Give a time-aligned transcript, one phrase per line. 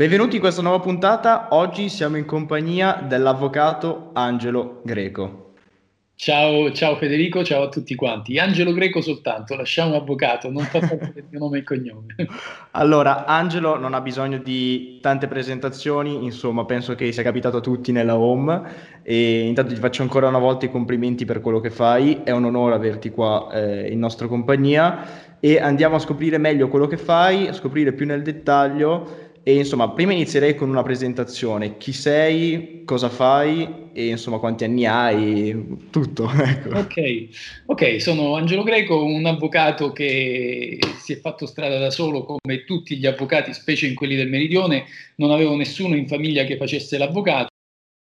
[0.00, 1.48] Benvenuti in questa nuova puntata.
[1.50, 5.52] Oggi siamo in compagnia dell'avvocato Angelo Greco.
[6.14, 8.38] Ciao, ciao Federico, ciao a tutti quanti.
[8.38, 12.14] Angelo Greco soltanto, lasciamo avvocato, non fa parte del mio nome e cognome.
[12.72, 17.92] Allora, Angelo non ha bisogno di tante presentazioni, insomma, penso che sia capitato a tutti
[17.92, 18.62] nella home
[19.02, 22.44] e intanto ti faccio ancora una volta i complimenti per quello che fai, è un
[22.44, 27.48] onore averti qua eh, in nostra compagnia e andiamo a scoprire meglio quello che fai,
[27.48, 31.78] a scoprire più nel dettaglio e insomma, prima inizierei con una presentazione.
[31.78, 36.28] Chi sei, cosa fai e insomma quanti anni hai, tutto.
[36.50, 36.76] Ecco.
[36.76, 37.28] Ok,
[37.66, 42.96] ok, sono Angelo Greco, un avvocato che si è fatto strada da solo come tutti
[42.96, 44.84] gli avvocati, specie in quelli del meridione.
[45.16, 47.49] Non avevo nessuno in famiglia che facesse l'avvocato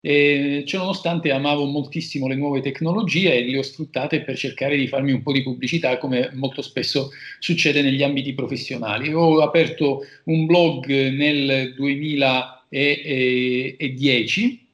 [0.01, 5.11] e ciononostante amavo moltissimo le nuove tecnologie e le ho sfruttate per cercare di farmi
[5.13, 9.13] un po' di pubblicità come molto spesso succede negli ambiti professionali.
[9.13, 14.67] Ho aperto un blog nel 2010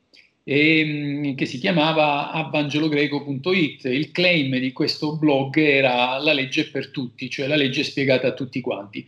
[0.44, 3.86] e, mm, che si chiamava avangelogreco.it.
[3.86, 8.34] Il claim di questo blog era la legge per tutti, cioè la legge spiegata a
[8.34, 9.06] tutti quanti.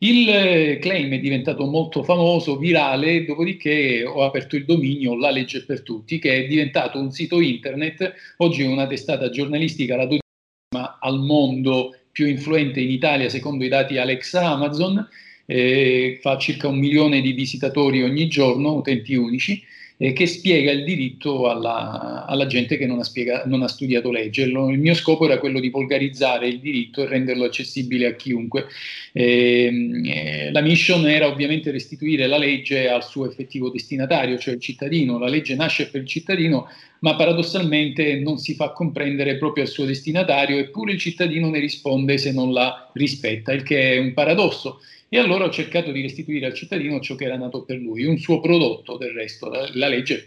[0.00, 5.64] Il eh, claim è diventato molto famoso, virale, dopodiché ho aperto il dominio La legge
[5.64, 10.98] per tutti, che è diventato un sito internet, oggi è una testata giornalistica, la dodicesima
[11.00, 15.04] al mondo più influente in Italia secondo i dati Alexa Amazon,
[15.46, 19.60] eh, fa circa un milione di visitatori ogni giorno, utenti unici,
[20.00, 24.12] eh, che spiega il diritto alla, alla gente che non ha, spiega, non ha, studiato
[24.12, 24.44] legge.
[24.44, 28.66] Il mio scopo era quello di volgarizzare il diritto e renderlo accessibile a chiunque.
[29.12, 34.60] Ehm, eh, la mission era ovviamente restituire la legge al suo effettivo destinatario, cioè il
[34.60, 35.18] cittadino.
[35.18, 36.68] La legge nasce per il cittadino,
[37.00, 42.18] ma paradossalmente non si fa comprendere proprio al suo destinatario, eppure il cittadino ne risponde
[42.18, 44.80] se non la rispetta, il che è un paradosso.
[45.08, 48.18] E allora ho cercato di restituire al cittadino ciò che era nato per lui, un
[48.18, 50.26] suo prodotto del resto, la, la legge,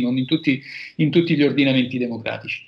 [0.00, 0.60] non in tutti,
[0.96, 2.66] in tutti, gli ordinamenti democratici.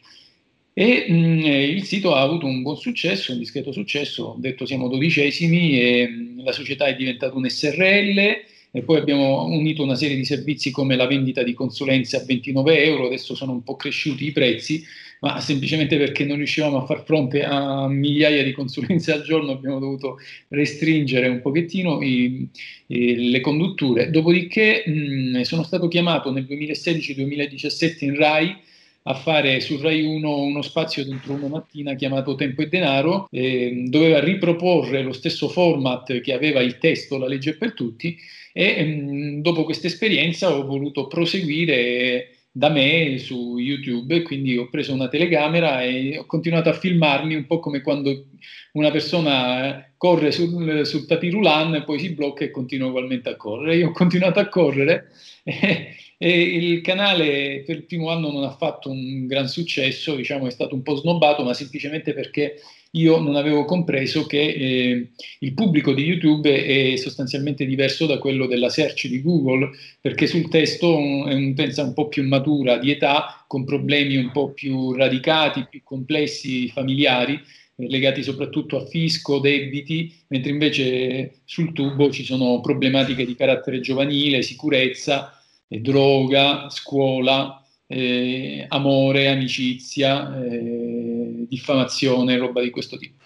[0.72, 4.65] E mh, mm, il sito ha avuto un buon successo, un discreto successo, ho detto
[4.66, 9.82] siamo dodicesimi e mh, mm, la società è diventata un SRL e poi abbiamo unito
[9.82, 13.62] una serie di servizi come la vendita di consulenze a 29 euro, adesso sono un
[13.62, 14.84] po' cresciuti i prezzi,
[15.20, 19.78] ma semplicemente perché non riuscivamo a far fronte a migliaia di consulenze al giorno abbiamo
[19.78, 22.48] dovuto restringere un pochettino i,
[22.86, 24.10] i, le condutture.
[24.10, 28.56] Dopodiché mh, sono stato chiamato nel 2016-2017 in RAI
[29.04, 33.84] a fare su Rai 1 uno spazio dentro una mattina chiamato Tempo e Denaro, eh,
[33.88, 38.16] doveva riproporre lo stesso format che aveva il testo La legge per tutti
[38.53, 44.93] e ehm, dopo questa esperienza ho voluto proseguire da me su YouTube, quindi ho preso
[44.93, 48.27] una telecamera e ho continuato a filmarmi un po' come quando
[48.72, 53.77] una persona corre sul, sul tapirulan, poi si blocca e continua ugualmente a correre.
[53.77, 55.11] Io ho continuato a correre
[55.44, 60.47] e, e, il canale per il primo anno non ha fatto un gran successo, diciamo
[60.47, 62.62] è stato un po' snobbato, ma semplicemente perché
[62.93, 65.10] io non avevo compreso che eh,
[65.41, 69.69] il pubblico di YouTube è sostanzialmente diverso da quello della search di Google,
[70.00, 70.97] perché sul testo
[71.27, 75.83] è un'utenza un po' più matura, di età, con problemi un po' più radicati, più
[75.84, 77.39] complessi, familiari,
[77.88, 84.42] legati soprattutto a fisco, debiti, mentre invece sul tubo ci sono problematiche di carattere giovanile,
[84.42, 93.16] sicurezza, eh, droga, scuola, eh, amore, amicizia, eh, diffamazione, roba di questo tipo.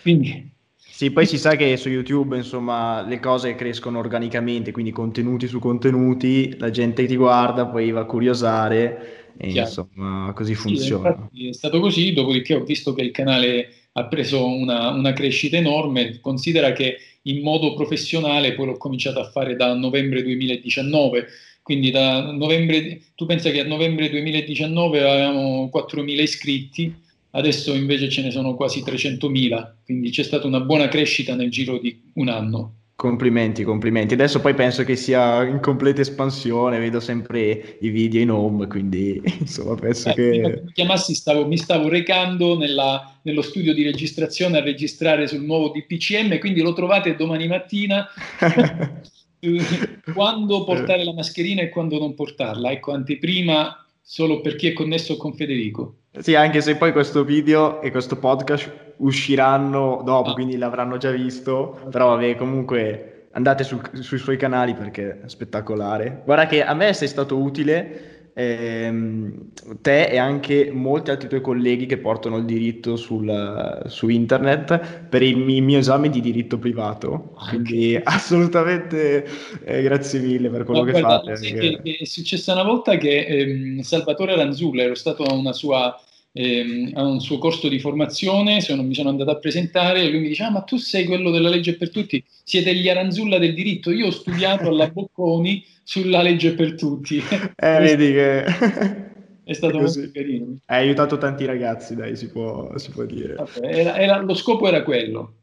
[0.00, 5.48] Quindi, sì, poi si sa che su YouTube, insomma, le cose crescono organicamente, quindi contenuti
[5.48, 9.66] su contenuti, la gente ti guarda, poi va a curiosare e Chiaro.
[9.66, 11.28] insomma, così funziona.
[11.32, 15.56] Sì, è stato così, dopodiché ho visto che il canale ha preso una, una crescita
[15.56, 21.26] enorme, considera che in modo professionale poi l'ho cominciato a fare da novembre 2019,
[21.62, 26.92] quindi da novembre, tu pensa che a novembre 2019 avevamo 4.000 iscritti,
[27.30, 31.78] adesso invece ce ne sono quasi 300.000, quindi c'è stata una buona crescita nel giro
[31.78, 32.74] di un anno.
[33.02, 34.14] Complimenti, complimenti.
[34.14, 39.20] Adesso poi penso che sia in completa espansione, vedo sempre i video in home, quindi
[39.40, 40.62] insomma penso eh, che...
[40.64, 45.70] Mi chiamassi, stavo, mi stavo recando nella, nello studio di registrazione a registrare sul nuovo
[45.70, 48.06] DPCM, quindi lo trovate domani mattina.
[50.14, 52.70] quando portare la mascherina e quando non portarla.
[52.70, 56.01] Ecco, anteprima solo per chi è connesso con Federico.
[56.18, 60.34] Sì, anche se poi questo video e questo podcast usciranno dopo, ah.
[60.34, 66.20] quindi l'avranno già visto, però vabbè, comunque andate su, sui suoi canali perché è spettacolare.
[66.24, 69.50] Guarda che a me sei stato utile ehm,
[69.80, 75.22] te e anche molti altri tuoi colleghi che portano il diritto sul, su internet per
[75.22, 77.34] il mio, mio esame di diritto privato.
[77.48, 79.26] Quindi assolutamente
[79.64, 81.80] eh, grazie mille per quello no, che guarda, fate.
[81.80, 81.98] Che...
[81.98, 85.98] È successa una volta che ehm, Salvatore Ranzulla, ero stato a una sua
[86.32, 90.20] ehm, a un suo corso di formazione, sono, mi sono andato a presentare e lui
[90.20, 93.54] mi dice, ah ma tu sei quello della legge per tutti, siete gli Aranzulla del
[93.54, 97.22] diritto, io ho studiato alla Bocconi sulla legge per tutti.
[97.56, 98.44] Eh, vedi che...
[99.44, 100.56] È stato molto carino.
[100.66, 103.34] Hai aiutato tanti ragazzi, dai, si può, si può dire.
[103.34, 105.34] Vabbè, era, era, lo scopo era quello.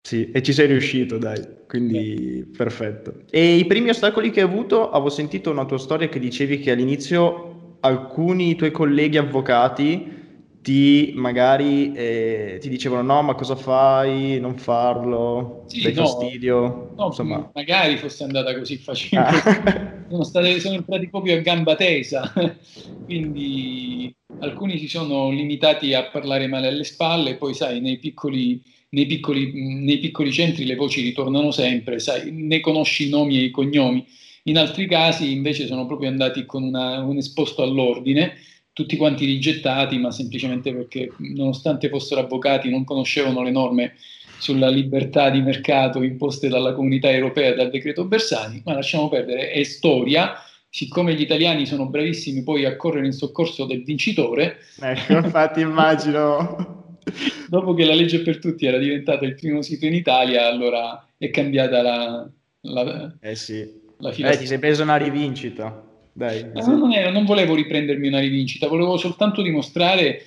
[0.00, 2.56] Sì, e ci sei riuscito, dai, quindi Beh.
[2.56, 3.22] perfetto.
[3.30, 6.72] E i primi ostacoli che hai avuto, avevo sentito una tua storia che dicevi che
[6.72, 10.17] all'inizio alcuni tuoi colleghi avvocati
[10.62, 14.38] ti magari eh, ti dicevano no, ma cosa fai?
[14.40, 16.92] Non farlo, sì, dai no, fastidio.
[16.96, 17.50] No, insomma.
[17.54, 19.48] magari fosse andata così facilmente.
[19.48, 19.96] Ah.
[20.10, 22.32] sono, state, sono entrati proprio a gamba tesa,
[23.04, 29.06] quindi alcuni si sono limitati a parlare male alle spalle, poi sai, nei piccoli, nei
[29.06, 29.52] piccoli,
[29.84, 34.04] nei piccoli centri le voci ritornano sempre, sai, ne conosci i nomi e i cognomi.
[34.44, 38.32] In altri casi invece sono proprio andati con una, un esposto all'ordine
[38.78, 43.94] tutti quanti rigettati, ma semplicemente perché nonostante fossero avvocati non conoscevano le norme
[44.38, 49.50] sulla libertà di mercato imposte dalla comunità europea e dal decreto Bersani, ma lasciamo perdere,
[49.50, 50.34] è storia,
[50.70, 54.58] siccome gli italiani sono bravissimi poi a correre in soccorso del vincitore.
[54.78, 57.00] Ecco, infatti immagino.
[57.50, 61.30] Dopo che la legge per tutti era diventata il primo sito in Italia, allora è
[61.30, 62.30] cambiata la,
[62.60, 63.68] la, eh sì.
[63.98, 65.86] la eh, ti sei preso una rivincita.
[66.18, 70.24] Dai, eh, non, era, non volevo riprendermi una rivincita, volevo soltanto dimostrare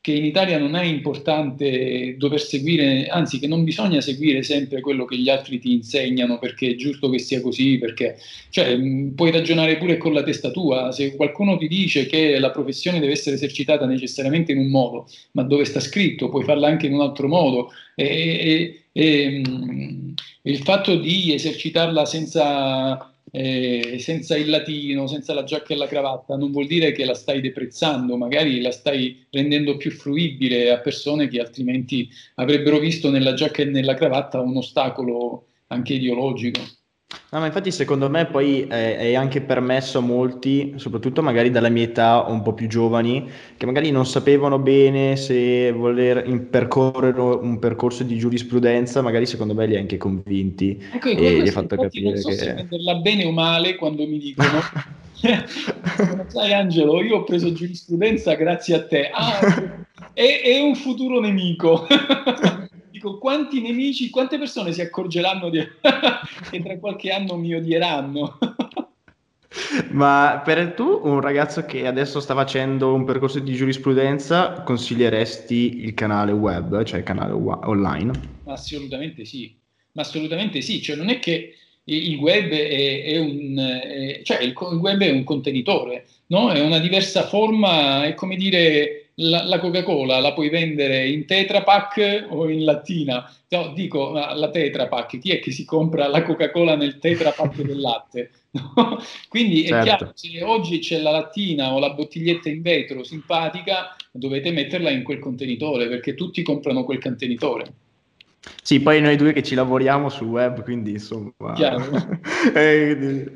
[0.00, 5.04] che in Italia non è importante dover seguire, anzi che non bisogna seguire sempre quello
[5.04, 8.16] che gli altri ti insegnano perché è giusto che sia così, perché
[8.48, 8.78] cioè,
[9.14, 13.12] puoi ragionare pure con la testa tua, se qualcuno ti dice che la professione deve
[13.12, 17.02] essere esercitata necessariamente in un modo, ma dove sta scritto, puoi farla anche in un
[17.02, 19.42] altro modo e, e, e
[20.40, 26.36] il fatto di esercitarla senza eh, senza il latino, senza la giacca e la cravatta,
[26.36, 31.26] non vuol dire che la stai deprezzando, magari la stai rendendo più fruibile a persone
[31.26, 36.60] che altrimenti avrebbero visto nella giacca e nella cravatta un ostacolo anche ideologico.
[37.30, 41.68] No, ma infatti secondo me poi è, è, anche permesso a molti, soprattutto magari dalla
[41.68, 47.20] mia età o un po' più giovani, che magari non sapevano bene se voler percorrere
[47.20, 50.82] un percorso di giurisprudenza, magari secondo me li ha anche convinti.
[50.92, 52.34] Ecco, e gli ha fatto capire non so che...
[52.34, 54.60] se prenderla bene o male quando mi dicono.
[56.26, 59.10] Sai Angelo, io ho preso giurisprudenza grazie a te.
[59.10, 61.86] Ah, è, è un futuro nemico
[63.04, 65.58] dico quanti nemici, quante persone si accorgeranno di...
[66.50, 68.38] che tra qualche anno mi odieranno.
[69.90, 75.94] Ma per tu, un ragazzo che adesso sta facendo un percorso di giurisprudenza, consiglieresti il
[75.94, 78.12] canale web, cioè il canale online?
[78.46, 79.54] Assolutamente sì,
[79.92, 81.54] ma assolutamente sì, cioè non è che
[81.84, 86.50] il web è, è un, è, cioè il, web è un contenitore, no?
[86.50, 91.62] è una diversa forma, è come dire la, la, Coca-Cola la puoi vendere in Tetra
[91.62, 93.30] Pak o in lattina?
[93.48, 97.60] No, dico la Tetra Pak, chi è che si compra la Coca-Cola nel Tetra Pak
[97.62, 98.30] del latte?
[98.76, 99.02] No?
[99.28, 99.76] Quindi certo.
[99.76, 104.90] è chiaro, se oggi c'è la lattina o la bottiglietta in vetro simpatica, dovete metterla
[104.90, 107.72] in quel contenitore perché tutti comprano quel contenitore.
[108.62, 111.54] Sì, poi noi due che ci lavoriamo sul web, quindi insomma...
[112.54, 113.32] eh,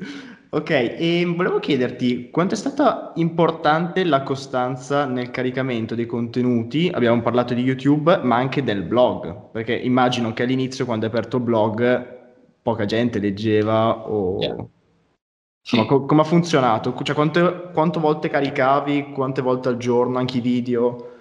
[0.51, 6.89] Ok, e volevo chiederti quanto è stata importante la costanza nel caricamento dei contenuti?
[6.91, 11.37] Abbiamo parlato di YouTube, ma anche del blog, perché immagino che all'inizio quando hai aperto
[11.37, 12.17] il blog
[12.63, 14.39] poca gente leggeva o...
[14.39, 14.67] Yeah.
[15.61, 16.95] Insomma, co- come ha funzionato?
[16.99, 21.11] Cioè, quante, quante volte caricavi, quante volte al giorno, anche i video?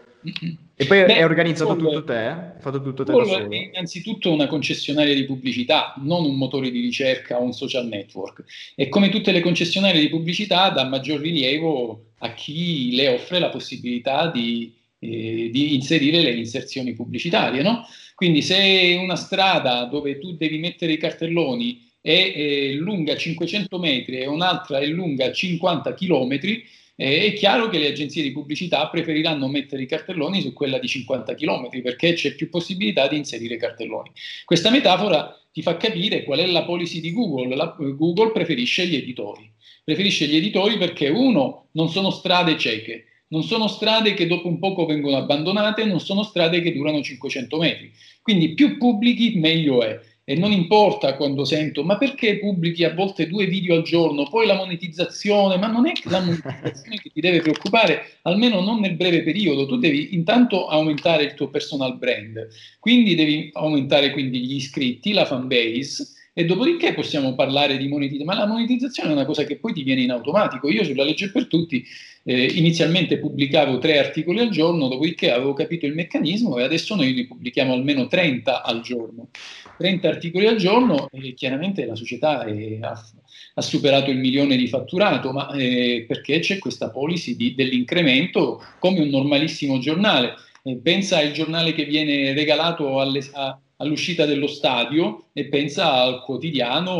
[0.80, 2.14] E poi Beh, è organizzato Paul, tutto te?
[2.14, 6.80] È fatto tutto te Paul è innanzitutto una concessionaria di pubblicità, non un motore di
[6.80, 8.44] ricerca o un social network.
[8.76, 13.48] E come tutte le concessionarie di pubblicità dà maggior rilievo a chi le offre la
[13.48, 17.60] possibilità di, eh, di inserire le inserzioni pubblicitarie.
[17.60, 17.84] No?
[18.14, 24.18] Quindi se una strada dove tu devi mettere i cartelloni è, è lunga 500 metri
[24.18, 26.64] e un'altra è lunga 50 chilometri,
[27.00, 30.88] eh, è chiaro che le agenzie di pubblicità preferiranno mettere i cartelloni su quella di
[30.88, 34.10] 50 km perché c'è più possibilità di inserire cartelloni.
[34.44, 37.54] Questa metafora ti fa capire qual è la policy di Google.
[37.54, 39.48] La, Google preferisce gli editori.
[39.84, 44.58] Preferisce gli editori perché uno, non sono strade cieche, non sono strade che dopo un
[44.58, 47.92] poco vengono abbandonate, non sono strade che durano 500 metri.
[48.22, 50.00] Quindi più pubblichi meglio è.
[50.30, 54.46] E non importa quando sento, ma perché pubblichi a volte due video al giorno, poi
[54.46, 59.22] la monetizzazione, ma non è la monetizzazione che ti deve preoccupare, almeno non nel breve
[59.22, 62.46] periodo, tu devi intanto aumentare il tuo personal brand,
[62.78, 66.06] quindi devi aumentare quindi gli iscritti, la fan base,
[66.38, 69.82] e dopodiché possiamo parlare di monetizzazione, ma la monetizzazione è una cosa che poi ti
[69.82, 70.70] viene in automatico.
[70.70, 71.84] Io sulla legge per tutti
[72.22, 77.12] eh, inizialmente pubblicavo tre articoli al giorno, dopodiché avevo capito il meccanismo e adesso noi
[77.12, 79.30] ne pubblichiamo almeno 30 al giorno.
[79.78, 83.04] 30 articoli al giorno e chiaramente la società è, ha,
[83.54, 89.00] ha, superato il milione di fatturato, ma eh, perché c'è questa policy di, dell'incremento come
[89.00, 90.34] un normalissimo giornale.
[90.62, 96.22] Eh, pensa al giornale che viene regalato alle, a, all'uscita dello stadio e pensa al
[96.22, 96.92] quotidiano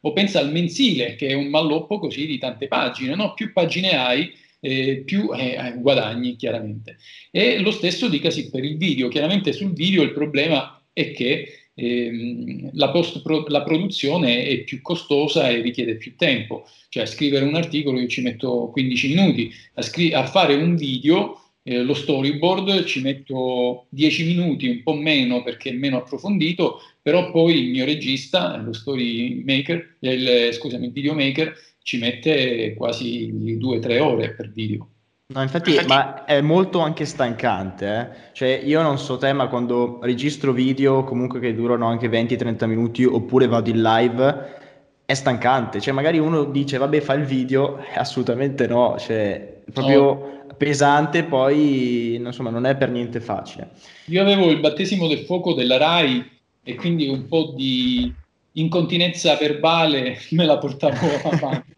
[0.00, 3.14] o pensa al mensile, che è un malloppo così di tante pagine.
[3.14, 3.34] No?
[3.34, 6.98] Più pagine hai, eh, più eh, guadagni, chiaramente.
[7.30, 9.08] E lo stesso dicasi per il video.
[9.08, 15.48] Chiaramente sul video il problema è che ehm, la, post-pro- la produzione è più costosa
[15.48, 16.66] e richiede più tempo.
[16.88, 20.76] Cioè, a scrivere un articolo io ci metto 15 minuti, a, scri- a fare un
[20.76, 26.80] video eh, lo storyboard ci metto 10 minuti, un po' meno perché è meno approfondito,
[27.00, 33.32] però poi il mio regista, lo story maker, il, scusami, il videomaker, ci mette quasi
[33.58, 34.88] 2-3 ore per video.
[35.26, 38.32] No, infatti, ma è molto anche stancante, eh?
[38.34, 43.04] Cioè, io non so te, ma quando registro video, comunque che durano anche 20-30 minuti,
[43.04, 44.60] oppure vado in live,
[45.06, 45.80] è stancante.
[45.80, 50.02] Cioè, magari uno dice, vabbè, fa il video, assolutamente no, cioè, proprio...
[50.02, 53.70] Oh pesante, poi insomma non è per niente facile.
[54.06, 56.24] Io avevo il battesimo del fuoco della RAI
[56.62, 58.12] e quindi un po' di
[58.52, 60.96] incontinenza verbale me la portavo
[61.30, 61.72] avanti.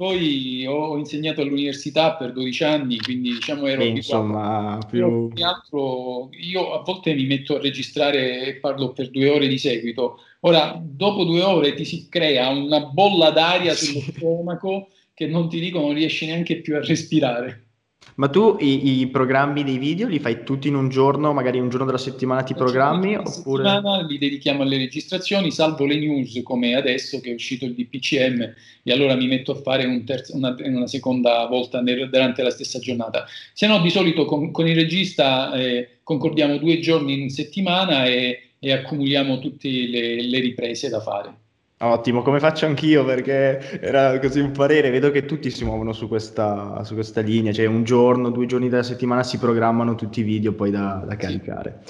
[0.00, 3.84] Poi ho insegnato all'università per 12 anni, quindi diciamo ero...
[3.84, 5.30] Insomma, più...
[5.42, 10.20] altro, io a volte mi metto a registrare e parlo per due ore di seguito.
[10.40, 15.60] Ora, dopo due ore ti si crea una bolla d'aria sullo stomaco che non ti
[15.60, 17.69] dico non riesci neanche più a respirare.
[18.20, 21.70] Ma tu i, i, programmi dei video li fai tutti in un giorno, magari un
[21.70, 23.14] giorno della settimana ti programmi?
[23.16, 23.64] Oppure...
[23.64, 28.54] settimana li dedichiamo alle registrazioni, salvo le news come adesso che è uscito il DPCM
[28.82, 32.50] e allora mi metto a fare un terzo, una, una, seconda volta nel, durante la
[32.50, 33.26] stessa giornata.
[33.54, 38.50] Se no di solito con, con il regista eh, concordiamo due giorni in settimana e,
[38.58, 41.34] e accumuliamo tutte le, le riprese da fare.
[41.82, 46.08] Ottimo, come faccio anch'io perché era così un parere, vedo che tutti si muovono su
[46.08, 50.22] questa, su questa linea, cioè un giorno, due giorni della settimana si programmano tutti i
[50.22, 51.82] video poi da, da caricare.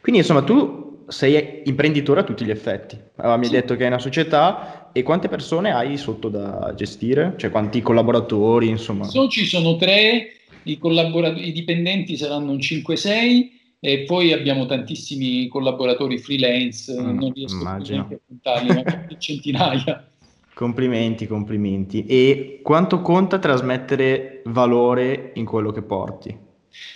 [0.00, 3.88] Quindi insomma tu sei imprenditore a tutti gli effetti, allora, mi hai detto che hai
[3.88, 4.88] una società.
[4.92, 7.34] E quante persone hai sotto da gestire?
[7.36, 9.04] Cioè quanti collaboratori insomma?
[9.04, 10.26] Soci sono tre,
[10.62, 17.62] i, i dipendenti saranno un 5-6 e poi abbiamo tantissimi collaboratori freelance, mm, non riesco
[17.62, 18.82] neanche a contarli, ma
[19.18, 20.10] centinaia.
[20.52, 22.04] Complimenti, complimenti.
[22.06, 26.36] E quanto conta trasmettere valore in quello che porti?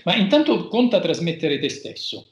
[0.05, 2.27] Ma intanto conta trasmettere te stesso.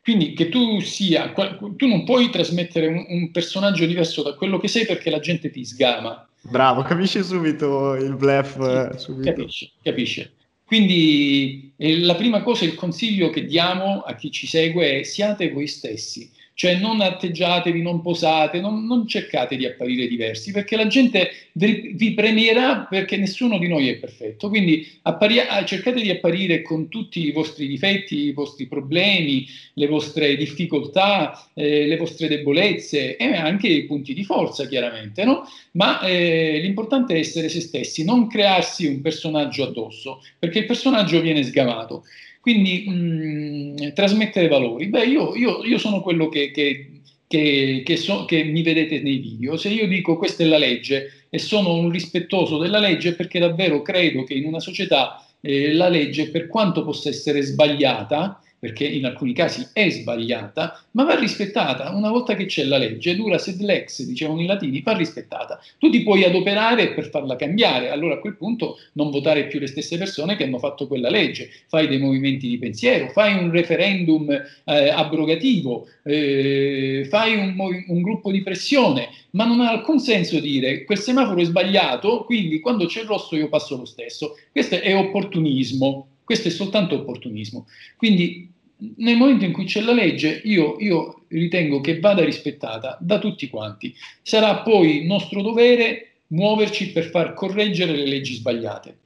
[0.00, 1.32] Quindi che tu sia,
[1.76, 5.50] tu non puoi trasmettere un, un personaggio diverso da quello che sei perché la gente
[5.50, 6.26] ti sgama.
[6.42, 8.96] Bravo, capisci subito il bluff.
[8.96, 10.32] Sì, capisce, capisce.
[10.68, 15.50] Quindi eh, la prima cosa, il consiglio che diamo a chi ci segue è siate
[15.50, 20.88] voi stessi, cioè non atteggiatevi, non posate, non, non cercate di apparire diversi, perché la
[20.88, 24.48] gente vi, premierà perché nessuno di noi è perfetto.
[24.48, 29.86] Quindi appari- ah, cercate di apparire con tutti i vostri difetti, i vostri problemi, le
[29.86, 35.44] vostre difficoltà, eh, le vostre debolezze e anche i punti di forza, chiaramente, no?
[35.74, 41.20] Ma eh, l'importante è essere se stessi, non crearsi un personaggio addosso, perché il personaggio
[41.20, 42.02] viene sgamato.
[42.48, 44.86] Quindi mh, mm, trasmettere valori.
[44.86, 49.18] Beh, io, io, io sono quello che, che, che, che, so, che mi vedete nei
[49.18, 49.58] video.
[49.58, 53.82] Se io dico questa è la legge e sono un rispettoso della legge perché davvero
[53.82, 59.04] credo che in una società eh, la legge, per quanto possa essere sbagliata, perché in
[59.04, 61.90] alcuni casi è sbagliata, ma va rispettata.
[61.90, 65.60] Una volta che c'è la legge, dura sed lex, dicevano i latini, va rispettata.
[65.78, 69.66] Tu ti puoi adoperare per farla cambiare, allora a quel punto non votare più le
[69.66, 74.30] stesse persone che hanno fatto quella legge, fai dei movimenti di pensiero, fai un referendum
[74.30, 77.54] eh, abrogativo, eh, fai un,
[77.86, 82.60] un gruppo di pressione, ma non ha alcun senso dire quel semaforo è sbagliato, quindi
[82.60, 84.36] quando c'è il rosso io passo lo stesso.
[84.50, 86.08] Questo è opportunismo.
[86.28, 87.66] Questo è soltanto opportunismo.
[87.96, 88.52] Quindi
[88.96, 93.48] nel momento in cui c'è la legge, io, io, ritengo che vada rispettata da tutti
[93.48, 93.94] quanti.
[94.20, 98.98] Sarà poi nostro dovere muoverci per far correggere le leggi sbagliate.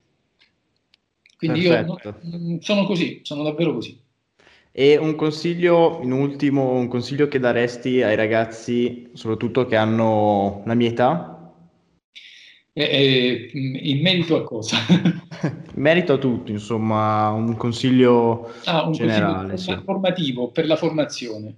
[1.36, 2.18] Quindi Perfetto.
[2.22, 3.96] io no, sono così, sono davvero così.
[4.72, 10.74] E un consiglio, in ultimo, un consiglio che daresti ai ragazzi, soprattutto che hanno la
[10.74, 11.31] mia età?
[12.74, 14.78] Eh, eh, in merito a cosa?
[14.88, 19.48] in merito a tutto, insomma, un consiglio ah, un generale.
[19.50, 19.84] Consiglio sì.
[19.84, 21.54] formativo per la formazione.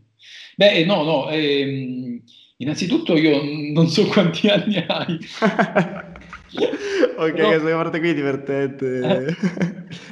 [0.56, 2.20] Beh, no, no, ehm,
[2.56, 3.40] innanzitutto io
[3.72, 5.18] non so quanti anni hai.
[7.16, 7.46] ok, no.
[7.46, 9.36] questa parte qui è divertente.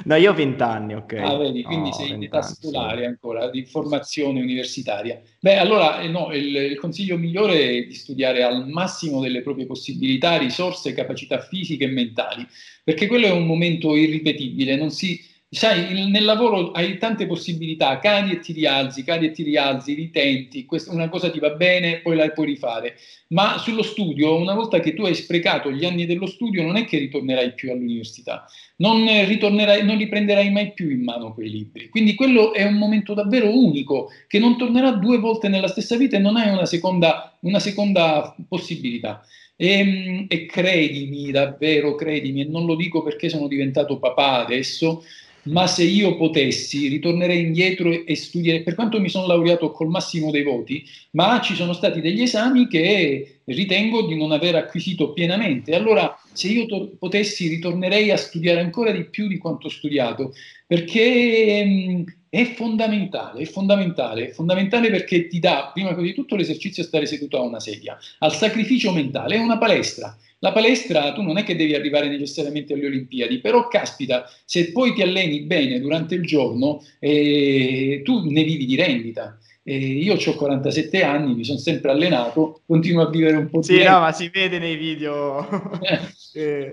[0.05, 1.13] No, io ho 20 anni, ok.
[1.13, 3.05] Ah, vedi, quindi oh, sei in età scolare sì.
[3.05, 5.21] ancora, di formazione universitaria.
[5.39, 9.65] Beh, allora, eh, no, il, il, consiglio migliore è di studiare al massimo delle proprie
[9.65, 12.45] possibilità, risorse, capacità fisiche e mentali,
[12.83, 18.31] perché quello è un momento irripetibile, non si sai, nel lavoro hai tante possibilità, cadi
[18.31, 22.29] e ti rialzi, cadi e ti rialzi, ritenti, una cosa ti va bene, poi la
[22.29, 22.95] puoi rifare.
[23.29, 26.85] Ma sullo studio, una volta che tu hai sprecato gli anni dello studio, non è
[26.85, 28.45] che ritornerai più all'università,
[28.77, 31.89] non, non riprenderai mai più in mano quei libri.
[31.89, 36.17] Quindi quello è un momento davvero unico, che non tornerà due volte nella stessa vita
[36.17, 39.23] e non hai una seconda, una seconda possibilità.
[39.55, 45.03] E, ehm, e, credimi, davvero credimi, e non lo dico perché sono diventato papà adesso,
[45.43, 49.89] ma se io potessi ritornerei indietro e, e studierei, per quanto mi sono laureato col
[49.89, 55.13] massimo dei voti, ma ci sono stati degli esami che ritengo di non aver acquisito
[55.13, 55.75] pienamente.
[55.75, 60.33] Allora, se io to- potessi, ritornerei a studiare ancora di più di quanto ho studiato,
[60.65, 66.81] perché mh, è fondamentale, è fondamentale, è fondamentale perché ti dà, prima di tutto, l'esercizio
[66.81, 70.17] a stare seduto a una sedia, al sacrificio mentale, è una palestra.
[70.39, 74.95] La palestra tu non è che devi arrivare necessariamente alle Olimpiadi, però caspita, se poi
[74.95, 79.37] ti alleni bene durante il giorno, eh, tu ne vivi di rendita.
[79.61, 83.65] Eh, io ho 47 anni, mi sono sempre allenato, continuo a vivere un po' di...
[83.65, 85.47] Sì, no, ma si vede nei video.
[86.33, 86.71] eh.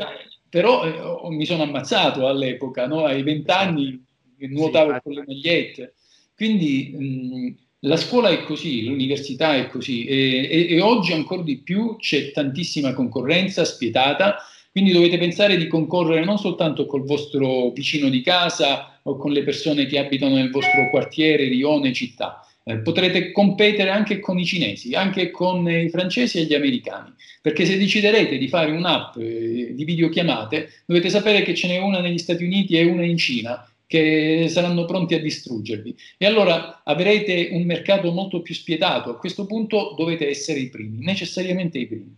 [0.49, 3.05] Però eh, mi sono ammazzato all'epoca, no?
[3.05, 4.09] ai 20 anni
[4.49, 5.95] nuotavo sì, con le magliette.
[6.35, 6.95] Quindi...
[6.97, 11.97] Mh, la scuola è così, l'università è così e, e, e oggi ancora di più
[11.97, 14.37] c'è tantissima concorrenza spietata,
[14.71, 19.43] quindi dovete pensare di concorrere non soltanto col vostro vicino di casa o con le
[19.43, 22.45] persone che abitano nel vostro quartiere, rione, città.
[22.63, 27.65] Eh, potrete competere anche con i cinesi, anche con i francesi e gli americani, perché
[27.65, 32.19] se deciderete di fare un'app eh, di videochiamate, dovete sapere che ce n'è una negli
[32.19, 35.97] Stati Uniti e una in Cina che saranno pronti a distruggervi.
[36.17, 39.11] E allora avrete un mercato molto più spietato.
[39.11, 42.17] A questo punto dovete essere i primi, necessariamente i primi.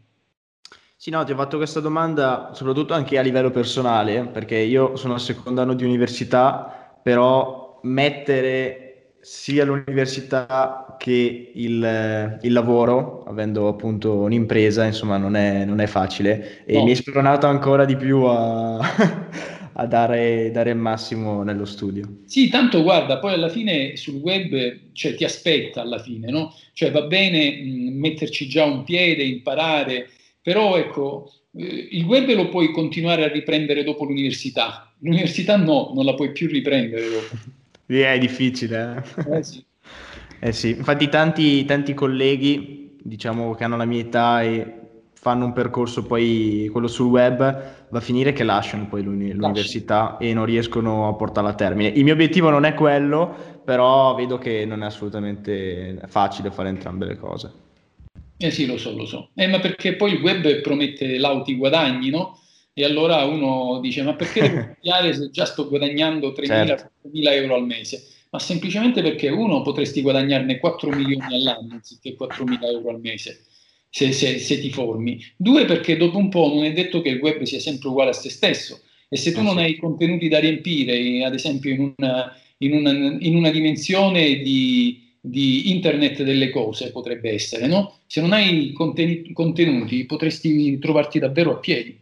[0.95, 5.15] Sì, no, ti ho fatto questa domanda soprattutto anche a livello personale, perché io sono
[5.15, 14.17] al secondo anno di università, però mettere sia l'università che il, il lavoro, avendo appunto
[14.17, 16.65] un'impresa, insomma, non è, non è facile.
[16.67, 16.85] E no.
[16.85, 18.79] mi hai spronato ancora di più a,
[19.75, 22.21] a dare, dare, il massimo nello studio.
[22.25, 26.55] Sì, tanto guarda, poi alla fine sul web cioè, ti aspetta alla fine, no?
[26.73, 32.49] Cioè va bene mh, metterci già un piede, imparare, però ecco, eh, il web lo
[32.49, 37.37] puoi continuare a riprendere dopo l'università, l'università no, non la puoi più riprendere dopo.
[37.87, 39.03] Sì, è difficile.
[39.27, 39.65] Eh, eh sì.
[40.41, 40.71] Eh sì.
[40.71, 44.81] Infatti tanti, tanti colleghi, diciamo che hanno la mia età e
[45.23, 50.17] fanno un percorso poi quello sul web va a finire che lasciano poi l'uni- l'università
[50.17, 51.91] e non riescono a portarla a termine.
[51.91, 57.07] Il mio obiettivo non è quello, però vedo che non è assolutamente facile fare entrambe
[57.07, 57.53] le cose.
[58.37, 59.29] Eh sì, lo so, lo so.
[59.37, 62.41] Eh, ma perché poi il web promette lauti guadagni, no?
[62.73, 66.91] E allora uno dice, ma perché devo studiare se già sto guadagnando 3.000 certo.
[67.31, 68.09] euro al mese?
[68.31, 73.45] Ma semplicemente perché uno potresti guadagnarne 4 milioni all'anno anziché 4.000 euro al mese
[73.95, 75.23] se, se, se, ti formi.
[75.37, 78.15] Due, perché dopo un po' non è detto che il web sia sempre uguale a
[78.15, 78.81] se stesso.
[79.07, 79.65] E se tu ah, non sì.
[79.65, 85.71] hai contenuti da riempire, ad esempio in una, in una, in una dimensione di, di,
[85.73, 87.99] internet delle cose, potrebbe essere, no?
[88.07, 92.01] Se non hai contenuti, contenuti potresti trovarti davvero a piedi.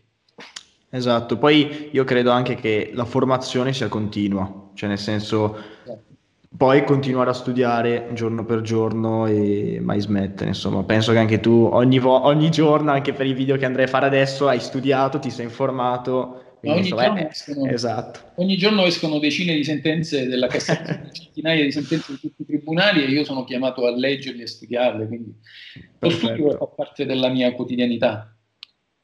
[0.91, 6.10] Esatto, poi io credo anche che la formazione sia continua, cioè nel senso esatto
[6.57, 11.69] poi continuare a studiare giorno per giorno e mai smettere, insomma, penso che anche tu
[11.73, 15.21] ogni, vo- ogni giorno, anche per i video che andrei a fare adesso, hai studiato,
[15.21, 16.59] ti sei informato.
[16.63, 18.21] Ogni, so, giorno eh, escono, esatto.
[18.35, 23.05] ogni, giorno escono, decine di sentenze della Cassazione, centinaia di sentenze di tutti i tribunali
[23.05, 25.33] e io sono chiamato a leggerle e studiarle, quindi
[26.01, 28.35] lo studio fa parte della mia quotidianità.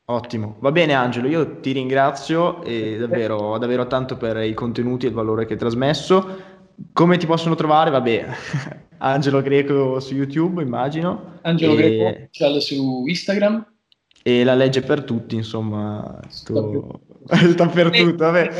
[0.08, 5.14] Ottimo, va bene Angelo, io ti ringrazio davvero, davvero tanto per i contenuti e il
[5.14, 6.54] valore che hai trasmesso.
[6.92, 7.90] Come ti possono trovare?
[7.90, 8.26] Vabbè,
[8.98, 11.38] Angelo Greco su YouTube, immagino.
[11.42, 11.76] Angelo e...
[11.76, 13.66] Greco ufficiale su Instagram.
[14.22, 17.00] E la legge per tutti, insomma, sto...
[17.26, 18.24] sta per tutto.
[18.24, 18.50] Vabbè.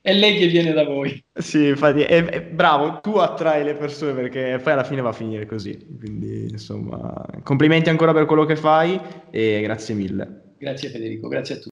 [0.00, 1.22] è lei che viene da voi.
[1.34, 5.12] Sì, infatti, è, è, bravo, tu attrai le persone perché poi alla fine va a
[5.12, 5.76] finire così.
[5.98, 8.98] Quindi, insomma, complimenti ancora per quello che fai
[9.30, 10.54] e grazie mille.
[10.58, 11.64] Grazie Federico, grazie a tutti.